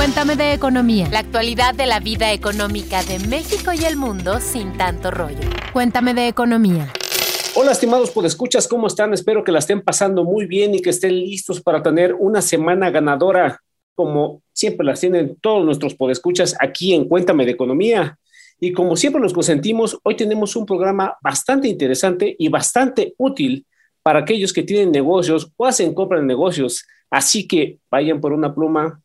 [0.00, 1.08] Cuéntame de economía.
[1.12, 5.36] La actualidad de la vida económica de México y el mundo sin tanto rollo.
[5.74, 6.90] Cuéntame de economía.
[7.54, 9.12] Hola, estimados podescuchas, ¿cómo están?
[9.12, 12.88] Espero que la estén pasando muy bien y que estén listos para tener una semana
[12.88, 13.60] ganadora,
[13.94, 18.18] como siempre las tienen todos nuestros podescuchas aquí en Cuéntame de Economía.
[18.58, 23.66] Y como siempre los consentimos, hoy tenemos un programa bastante interesante y bastante útil
[24.02, 26.86] para aquellos que tienen negocios o hacen compra de negocios.
[27.10, 29.02] Así que vayan por una pluma,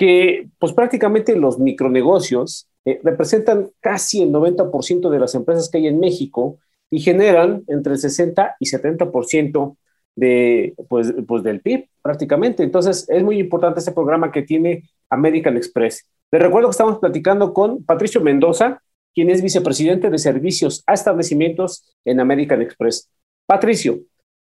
[0.00, 5.88] que pues prácticamente los micronegocios eh, representan casi el 90% de las empresas que hay
[5.88, 6.56] en México
[6.90, 9.76] y generan entre el 60 y 70%
[10.16, 12.62] de, pues, pues del PIB prácticamente.
[12.62, 16.08] Entonces es muy importante este programa que tiene American Express.
[16.32, 18.82] Les recuerdo que estamos platicando con Patricio Mendoza,
[19.14, 23.10] quien es vicepresidente de servicios a establecimientos en American Express.
[23.44, 23.98] Patricio,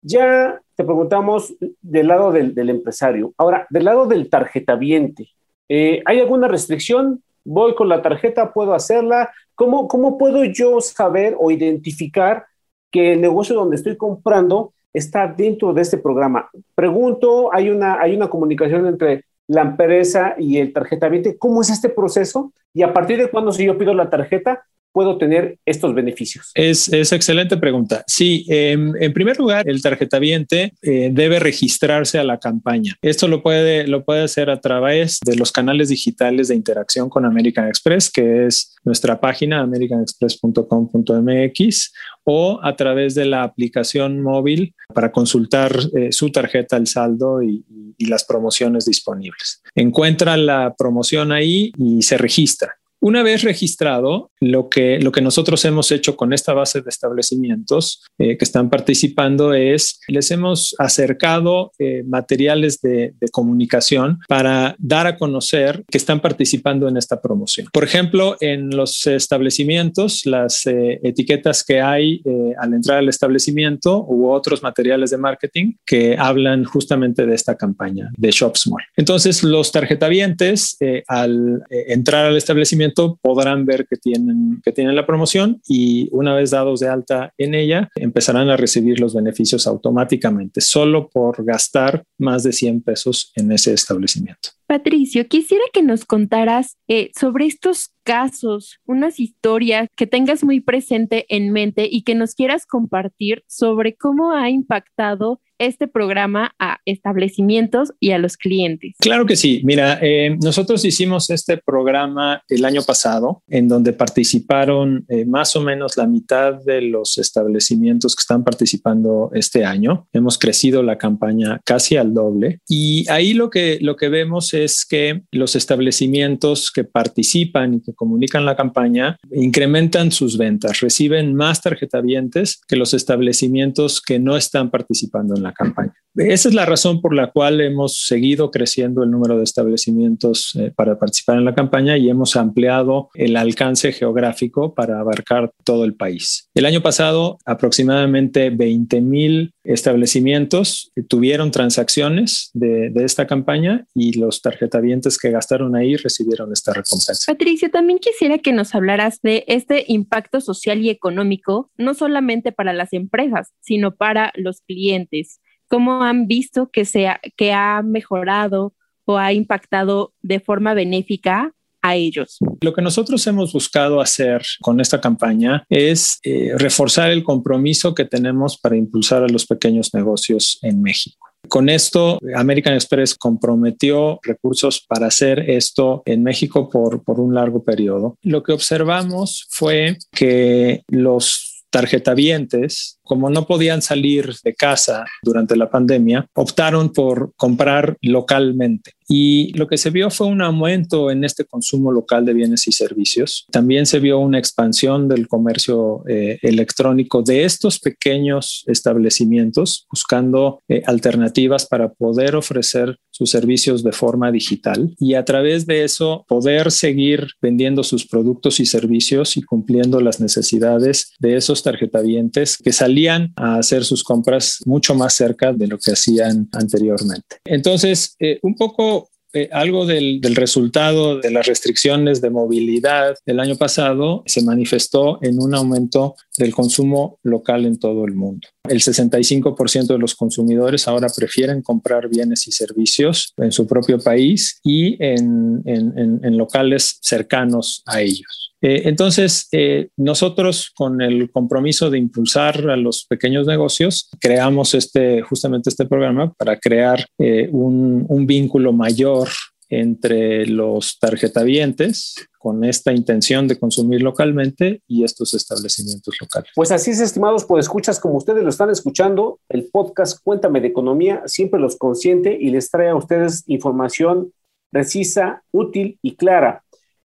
[0.03, 3.33] ya te preguntamos del lado del, del empresario.
[3.39, 5.36] Ahora, del lado del tarjetaviente,
[5.69, 7.23] eh, ¿hay alguna restricción?
[7.45, 9.31] Voy con la tarjeta, puedo hacerla.
[9.55, 12.47] ¿Cómo, ¿Cómo puedo yo saber o identificar
[12.91, 16.51] que el negocio donde estoy comprando está dentro de este programa?
[16.75, 21.39] Pregunto, ¿hay una, hay una comunicación entre la empresa y el tarjetaviente?
[21.39, 22.53] ¿Cómo es este proceso?
[22.75, 24.65] Y a partir de cuándo, si yo pido la tarjeta,
[24.97, 26.51] puedo tener estos beneficios?
[26.55, 28.03] Es, excelente pregunta.
[28.07, 32.97] Sí, en primer lugar, el tarjetaviente eh, debe registrarse a la campaña.
[33.03, 37.27] Esto lo puede, lo puede hacer a través de los canales digitales de interacción con
[37.27, 41.93] American Express, que es nuestra página americanexpress.com.mx
[42.25, 47.67] o a través de la aplicación móvil para consultar eh, su tarjeta, el saldo y
[47.99, 49.63] las promociones disponibles.
[49.75, 52.79] Encuentra la promoción ahí y se registra.
[53.07, 58.03] Una vez registrado, lo que, lo que nosotros hemos hecho con esta base de establecimientos
[58.19, 65.17] eh, que están participando es, les hemos acercado eh, materiales de, comunicación para dar a
[65.17, 67.69] conocer que están participando en esta promoción.
[67.73, 72.23] Por ejemplo, en los establecimientos, las eh, etiquetas que hay
[72.59, 78.11] al entrar al establecimiento u otros materiales de marketing que hablan justamente de esta campaña
[78.17, 78.83] de Shop Small.
[78.97, 85.61] Entonces, los tarjetavientes al entrar al establecimiento podrán ver que tienen, que tienen la promoción
[85.69, 91.09] y una vez dados de alta en ella, empezarán a recibir los beneficios automáticamente, solo
[91.09, 94.51] por gastar más de 100 pesos en ese establecimiento.
[94.67, 101.27] Patricio, quisiera que nos contaras eh, sobre estos casos, unas historias que tengas muy presente
[101.29, 107.93] en mente y que nos quieras compartir sobre cómo ha impactado este programa a establecimientos
[108.01, 108.95] y a los clientes?
[108.99, 109.61] Claro que sí.
[109.65, 115.61] Mira, eh, nosotros hicimos este programa el año pasado, en donde participaron eh, más o
[115.61, 120.07] menos la mitad de los establecimientos que están participando este año.
[120.13, 122.61] Hemos crecido la campaña casi al doble.
[122.69, 127.95] Y ahí lo que, lo que vemos es que los establecimientos que participan y que
[127.95, 134.71] comunican la campaña incrementan sus ventas, reciben más tarjetavientes que los establecimientos que no están
[134.71, 135.95] participando en la campaña.
[136.17, 140.73] Esa es la razón por la cual hemos seguido creciendo el número de establecimientos eh,
[140.75, 145.95] para participar en la campaña y hemos ampliado el alcance geográfico para abarcar todo el
[145.95, 146.49] país.
[146.55, 154.41] El año pasado, aproximadamente 20 mil establecimientos tuvieron transacciones de, de, esta campaña y los
[154.47, 157.33] tarjetavientes que gastaron ahí recibieron esta recompensa.
[157.33, 162.73] Patricio, también quisiera que nos hablaras de este impacto social y económico, no solamente para
[162.73, 168.73] las empresas, sino para los clientes cómo han visto que, sea, que ha mejorado
[169.05, 172.39] o ha impactado de forma benéfica a ellos.
[172.61, 178.05] Lo que nosotros hemos buscado hacer con esta campaña es eh, reforzar el compromiso que
[178.05, 181.27] tenemos para impulsar a los pequeños negocios en México.
[181.49, 187.65] Con esto, American Express comprometió recursos para hacer esto en México por, por un largo
[187.65, 188.17] periodo.
[188.23, 195.71] Lo que observamos fue que los tarjetavientes como no podían salir de casa durante la
[195.71, 198.93] pandemia, optaron por comprar localmente.
[199.09, 202.73] Y lo que se vio fue un aumento en este consumo local de bienes y
[202.73, 203.47] servicios.
[203.53, 210.83] También se vio una expansión del comercio eh, electrónico de estos pequeños establecimientos, buscando eh,
[210.87, 216.71] alternativas para poder ofrecer sus servicios de forma digital y a través de eso poder
[216.71, 222.96] seguir vendiendo sus productos y servicios y cumpliendo las necesidades de esos tarjetavientes que salían
[223.37, 227.37] a hacer sus compras mucho más cerca de lo que hacían anteriormente.
[227.45, 233.41] Entonces, eh, un poco eh, algo del, del, resultado de las restricciones de movilidad del
[233.41, 238.49] año pasado se manifestó en un aumento del consumo local en todo el mundo.
[238.69, 244.61] El 65% de los consumidores ahora prefieren comprar bienes y servicios en su propio país
[244.65, 248.53] y en, locales cercanos a ellos.
[248.63, 255.23] Eh, entonces, eh, nosotros con el compromiso de impulsar a los pequeños negocios, creamos este,
[255.23, 259.29] justamente este programa para crear eh, un vínculo mayor
[259.69, 266.51] entre los tarjetavientes con esta intención de consumir localmente y estos establecimientos locales.
[266.55, 270.69] Pues así es, estimados, pues escuchas como ustedes lo están escuchando, el podcast Cuéntame de
[270.69, 274.33] Economía siempre los consiente y les trae a ustedes información
[274.71, 276.63] precisa, útil y clara.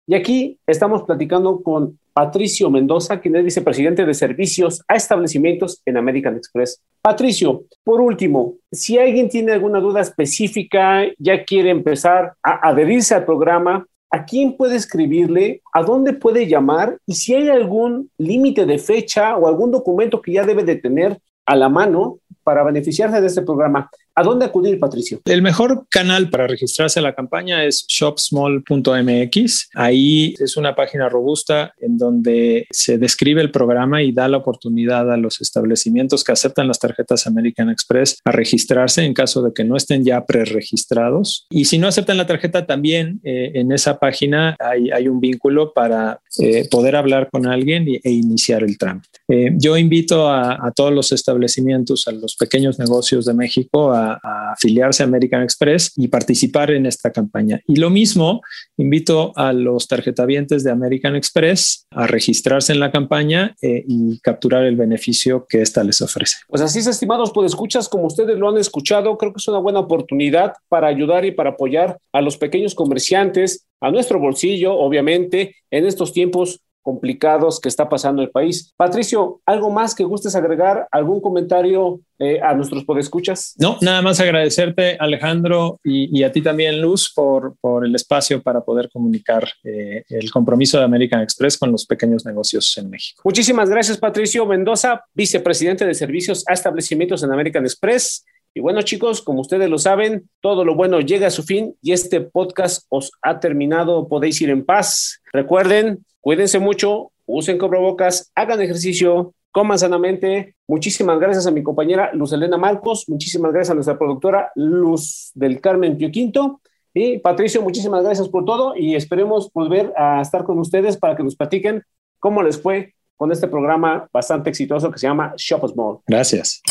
[0.07, 5.97] Y aquí estamos platicando con Patricio Mendoza, quien es vicepresidente de servicios a establecimientos en
[5.97, 6.81] American Express.
[7.01, 13.25] Patricio, por último, si alguien tiene alguna duda específica, ya quiere empezar a adherirse al
[13.25, 15.61] programa, ¿a quién puede escribirle?
[15.73, 16.97] ¿A dónde puede llamar?
[17.05, 21.19] Y si hay algún límite de fecha o algún documento que ya debe de tener
[21.45, 23.89] a la mano para beneficiarse de este programa.
[24.17, 25.19] ¿A dónde acudir, Patricio?
[25.25, 29.69] El mejor canal para registrarse a la campaña es shopsmall.mx.
[29.73, 35.11] Ahí es una página robusta en donde se describe el programa y da la oportunidad
[35.11, 39.65] a los establecimientos que aceptan las tarjetas American Express a registrarse en caso de que
[39.65, 41.45] no estén ya preregistrados.
[41.49, 45.73] Y si no aceptan la tarjeta, también eh, en esa página hay, hay un vínculo
[45.73, 49.09] para eh, poder hablar con alguien e iniciar el trámite.
[49.27, 54.04] Eh, yo invito a, a todos los establecimientos, a los pequeños negocios de México, a
[54.13, 57.61] a, afiliarse a American Express y participar en esta campaña.
[57.67, 58.41] Y lo mismo,
[58.77, 64.63] invito a los tarjetavientes de American Express a registrarse en la campaña eh, y capturar
[64.65, 66.37] el beneficio que esta les ofrece.
[66.47, 69.59] Pues así es, estimados, pues escuchas como ustedes lo han escuchado, creo que es una
[69.59, 75.55] buena oportunidad para ayudar y para apoyar a los pequeños comerciantes, a nuestro bolsillo, obviamente,
[75.69, 78.71] en estos tiempos complicados que está pasando el país.
[78.77, 80.87] Patricio, ¿algo más que gustes agregar?
[80.91, 83.55] ¿Algún comentario eh, a nuestros podescuchas?
[83.57, 88.61] No, nada más agradecerte, Alejandro, y, a ti también, Luz, por, por, el espacio para
[88.61, 93.23] poder comunicar eh, el compromiso de American Express con los pequeños negocios en México.
[93.25, 98.23] Muchísimas gracias, Patricio Mendoza, vicepresidente de servicios a establecimientos en American Express.
[98.57, 101.91] Y bueno, chicos, como ustedes lo saben, todo lo bueno llega a su fin y
[101.91, 104.07] este podcast os ha terminado.
[104.07, 105.21] Podéis ir en paz.
[105.35, 110.55] Recuerden, Cuídense mucho, usen cobrebocas, hagan ejercicio, coman sanamente.
[110.67, 115.61] Muchísimas gracias a mi compañera Luz Elena Marcos, muchísimas gracias a nuestra productora Luz del
[115.61, 116.61] Carmen Pio Quinto.
[116.95, 121.21] Y Patricio, muchísimas gracias por todo y esperemos volver a estar con ustedes para que
[121.21, 121.83] nos platiquen
[122.19, 125.99] cómo les fue con este programa bastante exitoso que se llama Shop Small.
[126.07, 126.63] Gracias.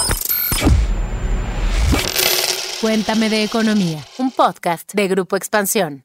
[2.81, 6.05] Cuéntame de Economía, un podcast de Grupo Expansión.